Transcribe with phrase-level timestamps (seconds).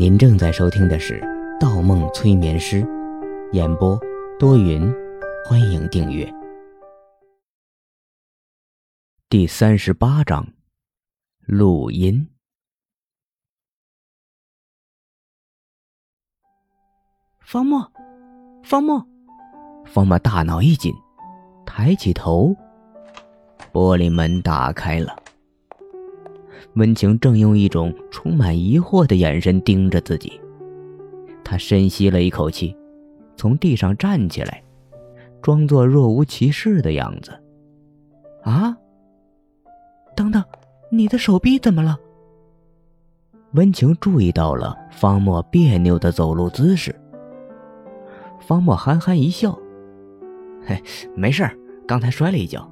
[0.00, 1.20] 您正在收听的是
[1.60, 2.82] 《盗梦催眠师》，
[3.52, 4.00] 演播
[4.38, 4.90] 多云，
[5.44, 6.26] 欢迎订阅。
[9.28, 10.54] 第三十八章，
[11.40, 12.26] 录音。
[17.42, 17.92] 方墨，
[18.64, 19.06] 方墨，
[19.84, 20.94] 方墨大脑一紧，
[21.66, 22.56] 抬起头，
[23.70, 25.19] 玻璃门打开了。
[26.74, 30.40] 温情正用一种充满疑惑的眼神盯着自己。
[31.44, 32.76] 他深吸了一口气，
[33.36, 34.62] 从地上站起来，
[35.42, 37.32] 装作若无其事的样子。
[38.42, 38.76] 啊！
[40.16, 40.42] 等等，
[40.90, 41.98] 你的手臂怎么了？
[43.54, 46.94] 温情注意到了方墨别扭的走路姿势。
[48.38, 49.58] 方墨憨憨一笑
[50.64, 50.80] ：“嘿，
[51.16, 51.44] 没事
[51.86, 52.70] 刚才摔了一跤。”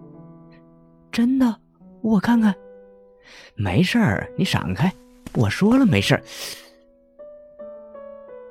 [1.10, 1.56] 真的？
[2.00, 2.54] 我看看。
[3.54, 4.92] 没事儿，你闪开！
[5.34, 6.22] 我说了没事儿。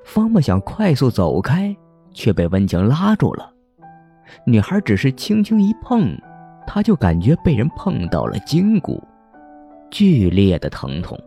[0.03, 1.76] 方木想快速走开，
[2.14, 3.52] 却被温情拉住了。
[4.45, 6.17] 女孩只是轻轻一碰，
[6.66, 9.02] 他就感觉被人碰到了筋骨，
[9.89, 11.19] 剧烈的疼痛。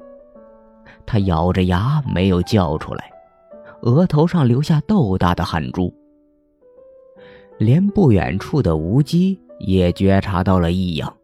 [1.06, 3.10] 他咬着牙没有叫出来，
[3.82, 5.92] 额头上留下豆大的汗珠。
[7.58, 11.14] 连不远处的无机也觉察到了异样，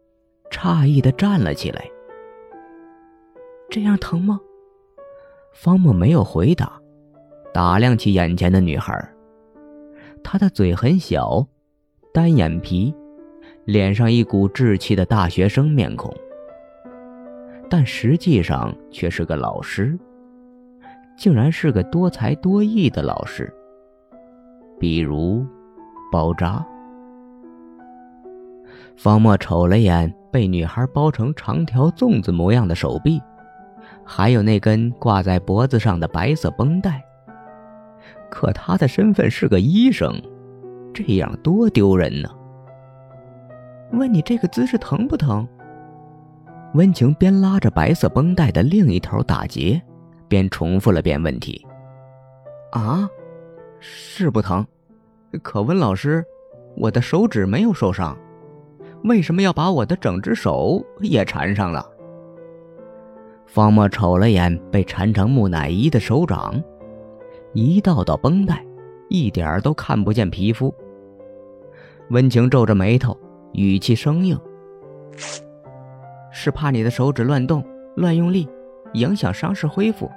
[0.51, 1.83] 诧异的站了起来。
[3.69, 4.39] 这样疼吗？
[5.53, 6.71] 方木没有回答，
[7.53, 8.97] 打量起眼前的女孩。
[10.23, 11.45] 她的嘴很小，
[12.13, 12.93] 单眼皮，
[13.65, 16.13] 脸上一股稚气的大学生面孔，
[17.69, 19.97] 但实际上却是个老师，
[21.17, 23.53] 竟然是个多才多艺的老师。
[24.79, 25.45] 比如，
[26.11, 26.65] 包扎。
[28.95, 33.21] 方墨瞅了眼被女孩包成长条粽子模样的手臂。
[34.09, 37.03] 还有那根挂在脖子上的白色绷带。
[38.29, 40.19] 可他的身份是个医生，
[40.93, 42.29] 这样多丢人呢。
[43.91, 45.47] 问你这个姿势疼不疼？
[46.73, 49.81] 温情边拉着白色绷带的另一头打结，
[50.27, 51.65] 边重复了遍问题。
[52.71, 53.09] 啊，
[53.79, 54.65] 是不疼。
[55.41, 56.23] 可温老师，
[56.75, 58.17] 我的手指没有受伤，
[59.03, 61.85] 为什么要把我的整只手也缠上了？
[63.47, 66.61] 方墨瞅了眼被缠成木乃伊的手掌，
[67.53, 68.63] 一道道绷带，
[69.09, 70.71] 一点儿都看不见皮肤。
[72.09, 73.17] 温情皱着眉头，
[73.53, 74.37] 语气生硬
[76.29, 77.63] ：“是怕你的手指乱动、
[77.95, 78.47] 乱用力，
[78.93, 80.11] 影响伤势恢复。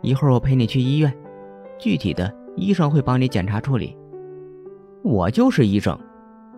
[0.00, 1.14] 一会儿我陪你去医院，
[1.78, 3.96] 具体的医生会帮你检查处理。
[5.02, 5.96] 我就是医生，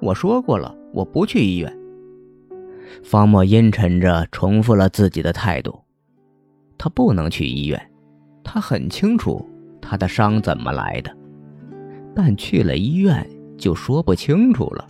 [0.01, 1.77] 我说过了，我不去医院。”
[3.03, 5.81] 方墨阴沉着重复了自己的态度
[6.77, 7.81] ：“他不能去医院，
[8.43, 9.49] 他很清楚
[9.81, 11.17] 他的伤怎么来的，
[12.15, 14.87] 但去了医院就说不清楚了。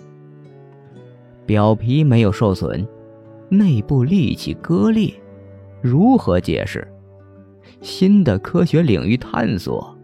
[1.47, 2.87] 表皮没有受损，
[3.49, 5.13] 内部利器割裂，
[5.83, 6.87] 如何解释？
[7.81, 9.97] 新的科学领域探索。”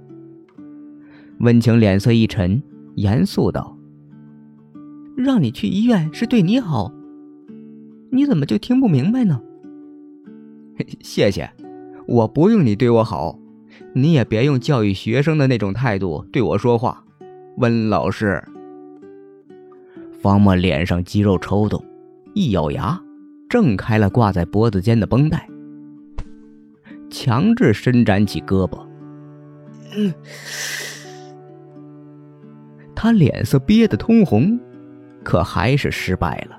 [1.41, 2.63] 温情脸色一沉，
[2.95, 3.77] 严肃道
[5.17, 6.91] ：“让你去医院是对你好。”
[8.17, 9.39] 你怎么就听不明白呢？
[11.05, 11.51] 谢谢，
[12.07, 13.39] 我不用你对我好，
[13.93, 17.05] 你也别用教育学生的那种态度对我说话，
[17.59, 18.43] 温老师。
[20.23, 21.85] 方墨脸上肌肉抽动，
[22.33, 22.99] 一咬牙，
[23.51, 25.47] 挣开了挂在脖子间的绷带，
[27.11, 28.81] 强制伸展起胳膊。
[29.95, 30.15] 嗯，
[32.95, 34.59] 他脸色憋得通红，
[35.23, 36.59] 可还是失败了。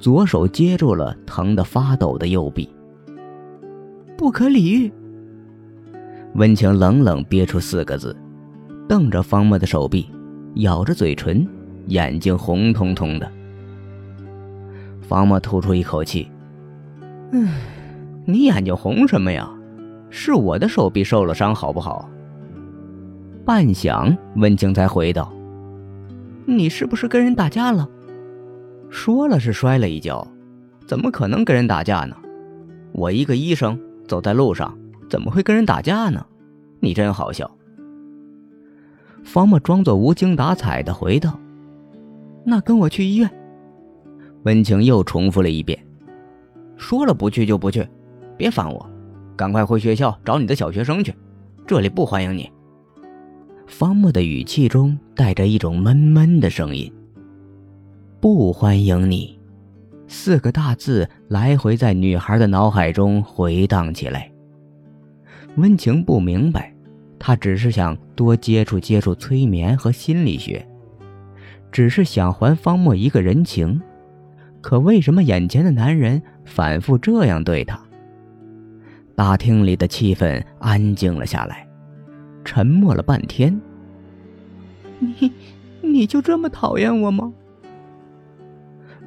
[0.00, 2.66] 左手接住了疼得发抖的右臂，
[4.16, 4.90] 不可理喻。
[6.36, 8.16] 温情冷冷憋出四个字，
[8.88, 10.08] 瞪着方墨的手臂，
[10.54, 11.46] 咬着嘴唇，
[11.88, 13.30] 眼睛红彤彤的。
[15.02, 16.30] 方墨吐出一口气
[17.32, 17.50] ：“嗯，
[18.24, 19.50] 你眼睛红什么呀？
[20.08, 22.08] 是我的手臂受了伤，好不好？”
[23.44, 25.30] 半晌，温情才回道
[26.46, 27.86] ：“你是不是跟人打架了？”
[28.90, 30.26] 说了是摔了一跤，
[30.86, 32.16] 怎么可能跟人打架呢？
[32.92, 34.76] 我一个医生走在路上，
[35.08, 36.26] 怎么会跟人打架呢？
[36.80, 37.48] 你真好笑。
[39.22, 41.38] 方墨装作无精打采的回道
[42.44, 43.30] ：“那跟我去医院。”
[44.42, 45.78] 温情又重复了一遍
[46.76, 47.86] ：“说了不去就不去，
[48.36, 48.90] 别烦我，
[49.36, 51.14] 赶快回学校找你的小学生去，
[51.66, 52.50] 这里不欢迎你。”
[53.68, 56.92] 方墨的语气中带着一种闷闷的声音。
[58.20, 59.40] 不欢迎你，
[60.06, 64.30] 四个大字来回在女孩的脑海中回荡起来。
[65.56, 66.70] 温情不明白，
[67.18, 70.68] 她只是想多接触接触催眠和心理学，
[71.72, 73.80] 只是想还方墨一个人情。
[74.60, 77.80] 可为什么眼前的男人反复这样对她？
[79.14, 81.66] 大厅里的气氛安静了下来，
[82.44, 83.58] 沉默了半天。
[84.98, 85.32] 你，
[85.80, 87.32] 你就这么讨厌我吗？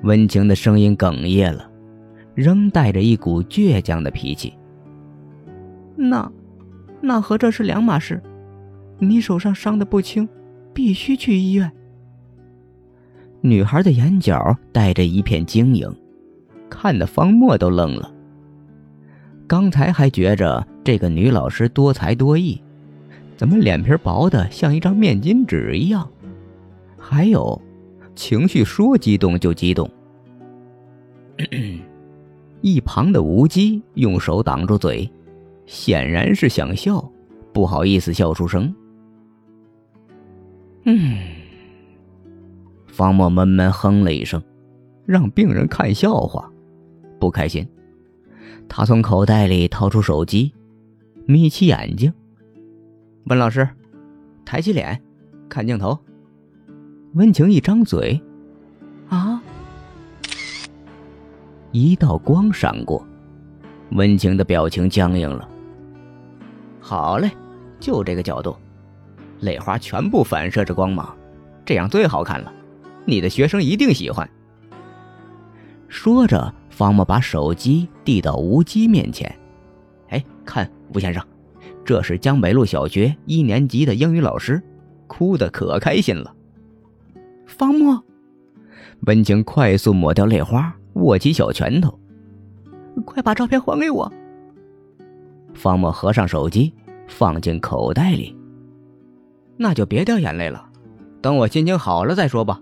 [0.03, 1.69] 温情的声音哽咽了，
[2.35, 4.53] 仍带着一股倔强的脾气。
[5.95, 6.31] 那，
[7.01, 8.21] 那和这是两码事。
[8.99, 10.27] 你手上伤的不轻，
[10.73, 11.71] 必须去医院。
[13.41, 15.93] 女孩的眼角带着一片晶莹，
[16.69, 18.09] 看得方墨都愣了。
[19.47, 22.61] 刚才还觉着这个女老师多才多艺，
[23.35, 26.09] 怎么脸皮薄的像一张面巾纸一样？
[26.97, 27.61] 还有，
[28.15, 29.89] 情绪说激动就激动。
[32.61, 35.09] 一旁的吴基用手挡住嘴，
[35.65, 37.11] 显然是想笑，
[37.51, 38.73] 不好意思笑出声。
[40.85, 41.17] 嗯。
[42.87, 44.41] 方墨闷闷哼了一声，
[45.05, 46.49] 让病人看笑话，
[47.19, 47.67] 不开心。
[48.69, 50.53] 他从口袋里掏出手机，
[51.25, 52.13] 眯起眼睛。
[53.25, 53.67] 问老师，
[54.45, 55.01] 抬起脸，
[55.49, 55.97] 看镜头。
[57.13, 58.19] 温情一张嘴，
[59.07, 59.39] 啊！
[61.71, 63.05] 一道光闪过，
[63.91, 65.47] 温情的表情僵硬了。
[66.79, 67.29] 好嘞，
[67.79, 68.55] 就这个角度，
[69.41, 71.15] 泪花全部反射着光芒，
[71.63, 72.51] 这样最好看了。
[73.05, 74.27] 你的学生一定喜欢。
[75.87, 79.31] 说着，方木把手机递到吴基面前。
[80.09, 81.23] 哎，看吴先生，
[81.85, 84.59] 这是江北路小学一年级的英语老师，
[85.05, 86.32] 哭得可开心了。
[87.53, 88.03] 方墨，
[89.01, 91.97] 温情快速抹掉泪花，握起小拳头，
[93.05, 94.11] 快把照片还给我。
[95.53, 96.73] 方墨合上手机，
[97.07, 98.35] 放进口袋里。
[99.55, 100.67] 那就别掉眼泪了，
[101.21, 102.59] 等我心情好了再说吧。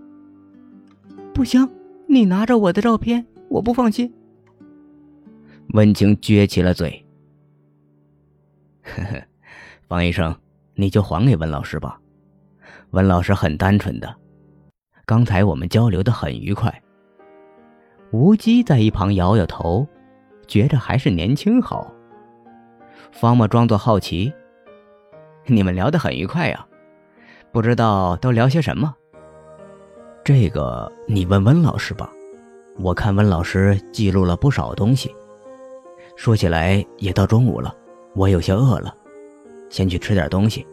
[1.32, 1.66] 不行，
[2.06, 4.12] 你拿着我的照片，我不放心。
[5.68, 7.02] 温情撅起了嘴。
[8.82, 9.22] 呵呵，
[9.88, 10.36] 方医生，
[10.74, 11.98] 你就还给温老师吧。
[12.90, 14.14] 温老师很单纯的，
[15.04, 16.82] 刚才我们交流的很愉快。
[18.12, 19.86] 吴基在一旁摇摇头，
[20.46, 21.92] 觉着还是年轻好。
[23.10, 24.32] 方墨装作好奇
[25.46, 26.66] ：“你们聊得很愉快呀，
[27.50, 28.94] 不知道都聊些什么？”
[30.24, 32.08] 这个你问温老师吧，
[32.78, 35.14] 我看温老师记录了不少东西。
[36.14, 37.74] 说起来也到中午了，
[38.14, 38.94] 我有些饿了，
[39.68, 40.66] 先去吃点东西，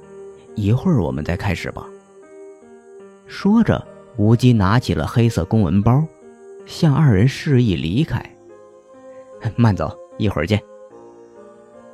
[0.55, 1.85] 一会儿我们再开始吧。
[3.25, 3.83] 说着，
[4.19, 6.05] 吴基拿起了黑色公文包，
[6.65, 8.21] 向二人示意离开。
[9.55, 10.61] 慢走，一会儿见。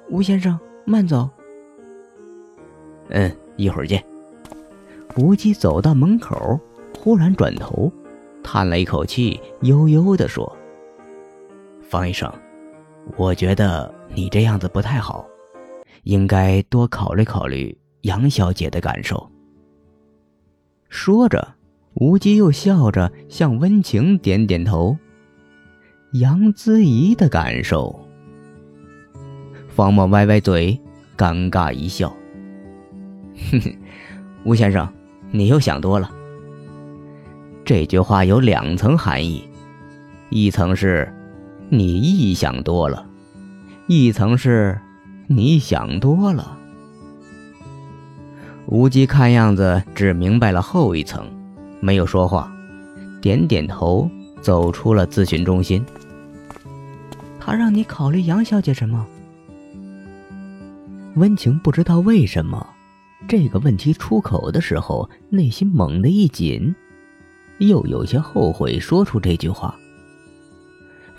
[0.09, 1.29] 吴先生，慢走。
[3.09, 4.03] 嗯，一会儿见。
[5.17, 6.59] 吴基走到门口。
[6.97, 7.91] 忽然转头，
[8.41, 10.51] 叹了一口气，悠悠地说
[11.87, 12.31] ：“方医生，
[13.17, 15.23] 我觉得你这样子不太好，
[16.01, 19.29] 应该多考虑考虑杨小姐的感受。”
[20.89, 21.47] 说着，
[21.95, 24.97] 吴基又笑着向温情点点头。
[26.11, 28.07] 杨姿怡的感受，
[29.69, 30.77] 方墨歪歪嘴，
[31.17, 32.09] 尴尬一笑
[33.51, 33.73] ：“哼哼，
[34.43, 34.87] 吴先生，
[35.31, 36.11] 你又想多了。”
[37.63, 39.43] 这句话有两层含义，
[40.29, 41.11] 一层是，
[41.69, 43.05] 你臆想多了；
[43.87, 44.79] 一层是，
[45.27, 46.57] 你想多了。
[48.67, 51.27] 吴基看样子只明白了后一层，
[51.85, 52.51] 没有说话，
[53.21, 54.09] 点点头，
[54.41, 55.85] 走出了咨询中心。
[57.39, 59.05] 他让你考虑杨小姐什么？
[61.13, 62.67] 温情不知道为什么，
[63.27, 66.73] 这个问题出口的时候，内心猛地一紧。
[67.59, 69.75] 又有些后悔说出这句话。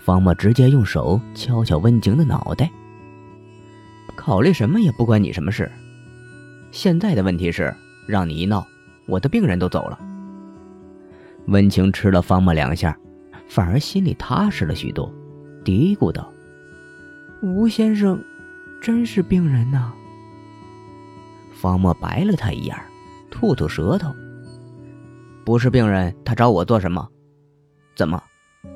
[0.04, 2.68] 方墨直接用手敲敲温情的脑袋。
[4.16, 5.70] 考虑什么也不关你什么事。
[6.72, 7.72] 现在的问题是，
[8.08, 8.66] 让你一闹，
[9.06, 9.96] 我的病人都走了。
[11.46, 12.96] 温情吃了方墨两下，
[13.48, 15.12] 反而心里踏实了许多，
[15.64, 16.32] 嘀咕道
[17.42, 18.22] ：“吴先生，
[18.80, 19.92] 真是病人呐。”
[21.54, 22.76] 方墨白了他一眼，
[23.30, 24.12] 吐吐舌头。
[25.44, 27.08] 不是病人，他找我做什么？
[27.94, 28.20] 怎么，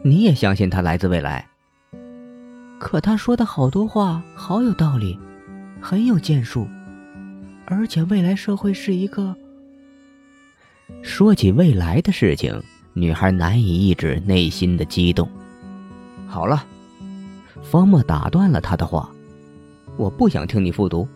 [0.05, 1.47] 你也相信他来自未来？
[2.79, 5.19] 可他说的好多话好有道理，
[5.81, 6.67] 很有建树，
[7.67, 9.37] 而且未来社会是一个……
[11.02, 15.28] 说起未来的事情，女孩难以抑制内心的激动。
[16.26, 16.64] 好了，
[17.62, 19.11] 方墨打断了他的话
[19.97, 21.09] ：“我不想听你复读，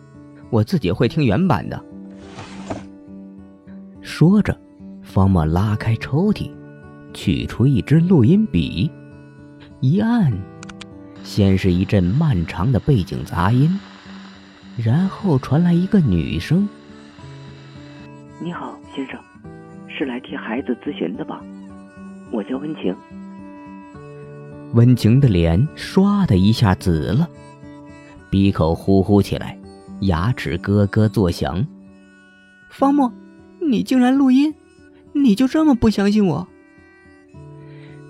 [0.49, 1.81] 我自己会听原版的。
[4.01, 4.57] 说着，
[5.01, 6.51] 方墨拉开抽屉，
[7.13, 8.89] 取出一支录音笔，
[9.79, 10.31] 一按，
[11.23, 13.79] 先是一阵漫长的背景杂音，
[14.77, 16.67] 然后传来一个女声
[18.39, 19.19] ：“你好，先生，
[19.97, 21.41] 是来替孩子咨询的吧？
[22.31, 22.95] 我叫温情。”
[24.73, 27.29] 温情的脸唰的一下紫了，
[28.29, 29.57] 鼻口呼呼起来，
[30.01, 31.65] 牙齿咯咯作响。
[32.69, 33.09] 方墨，
[33.61, 34.53] 你竟然录音？
[35.13, 36.45] 你就这么不相信我？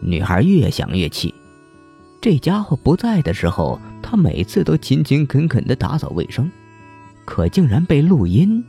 [0.01, 1.33] 女孩越想越气，
[2.19, 6.49] 这家伙不在的时候，她每次都勤勤恳恳的打扫卫生，
[7.25, 8.63] 可竟然被录音。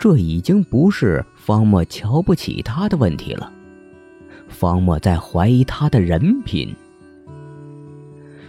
[0.00, 3.52] 这已经不是方墨瞧不起他的问题了。
[4.48, 6.74] 方墨在怀疑他的人品。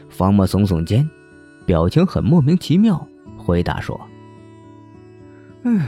[0.07, 1.07] 方墨耸耸肩，
[1.65, 3.05] 表情很莫名其妙，
[3.35, 3.99] 回答说
[5.63, 5.81] ：“嗯，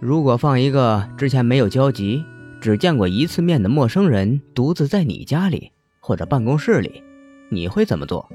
[0.00, 2.24] 如果放一个之前没有交集、
[2.58, 5.70] 只见过一次面的陌生人独自在你家里
[6.00, 7.02] 或者办公室里，
[7.50, 8.26] 你会怎么做？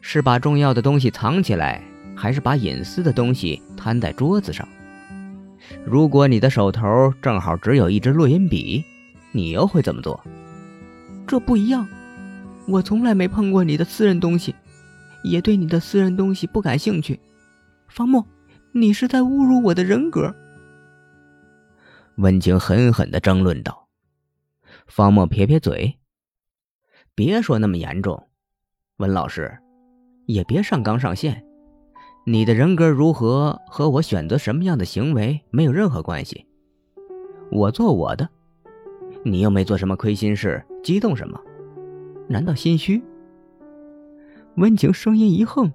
[0.00, 1.84] 是把重要的东西藏起来，
[2.16, 4.66] 还是把隐私的东西摊在桌子上？
[5.84, 8.84] 如果你的手头正好只有一支录音笔？”
[9.34, 10.22] 你又会怎么做？
[11.26, 11.88] 这不一样，
[12.68, 14.54] 我从来没碰过你的私人东西，
[15.24, 17.18] 也对你的私人东西不感兴趣。
[17.88, 18.26] 方墨，
[18.72, 20.34] 你是在侮辱我的人格。
[22.16, 23.88] 温情狠狠的争论道。
[24.86, 25.98] 方墨撇撇嘴，
[27.14, 28.28] 别说那么严重，
[28.98, 29.58] 温老师，
[30.26, 31.42] 也别上纲上线。
[32.24, 36.46] 你的人格如何和我选择什么样的行为没有任何关系。
[37.50, 38.28] 我做我的。
[39.24, 41.40] 你又没做什么亏心事，激动什么？
[42.28, 43.02] 难道心虚？
[44.54, 45.72] 温情声音一横：“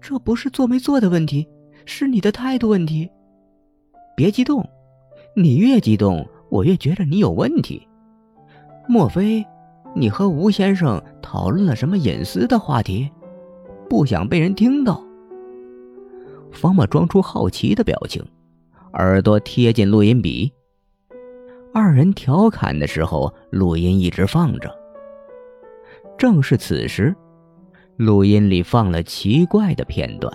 [0.00, 1.48] 这不是做没做的问题，
[1.84, 3.10] 是你的态度问题。
[4.16, 4.68] 别激动，
[5.34, 7.86] 你越激动，我越觉得你有问题。
[8.88, 9.44] 莫非
[9.94, 13.10] 你和吴先生讨论了什么隐私的话题，
[13.88, 15.02] 不想被人听到？”
[16.54, 18.24] 方墨装出好奇的表情，
[18.94, 20.50] 耳朵贴近录音笔。
[21.74, 24.72] 二人调侃的时候，录音一直放着。
[26.16, 27.14] 正是此时，
[27.96, 30.32] 录音里放了奇怪的片段。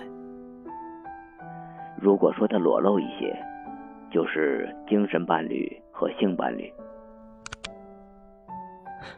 [2.02, 3.34] 如果说他裸露一些，
[4.14, 6.72] 就是精神伴侣和性伴侣。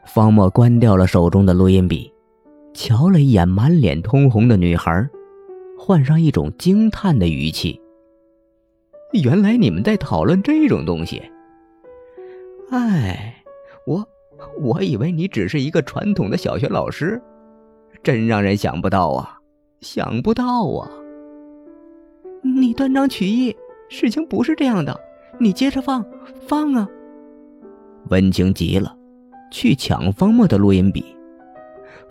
[0.05, 2.13] 方墨关掉了手中的录音笔，
[2.73, 5.07] 瞧了一眼满脸通红的女孩，
[5.83, 7.81] 换上一种惊叹的语气
[9.23, 11.19] ：“原来你们在讨论这种东西。”
[12.69, 13.43] 哎，
[13.87, 14.07] 我
[14.61, 17.19] 我以为你只是一个传统的小学老师，
[18.03, 19.39] 真让人想不到啊，
[19.79, 20.87] 想不到啊！
[22.43, 23.55] 你断章取义，
[23.89, 25.01] 事情不是这样的，
[25.39, 26.05] 你接着放，
[26.45, 26.87] 放啊！
[28.09, 28.95] 温情急了，
[29.51, 31.03] 去抢方墨的录音笔。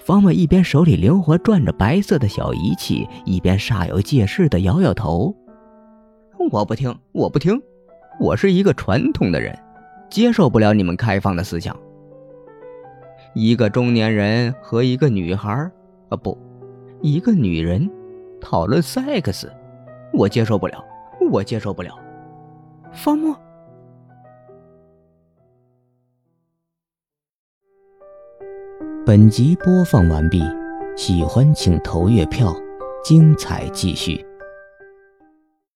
[0.00, 5.34] 方墨一边手里灵活转着白色的小仪器，一边煞有介事的摇摇头
[6.50, 7.60] ：“我不听，我不听，
[8.18, 9.56] 我是一个传统的人。”
[10.08, 11.76] 接受不了你们开放的思想。
[13.34, 15.70] 一个中年人和一个女孩，
[16.08, 16.36] 啊不，
[17.02, 17.88] 一个女人，
[18.40, 19.46] 讨论 sex，
[20.12, 20.82] 我接受不了，
[21.30, 21.96] 我接受不了。
[22.90, 23.36] 方墨，
[29.10, 30.40] 本集播放完毕，
[30.96, 32.54] 喜欢请投月票，
[33.04, 34.24] 精彩继续。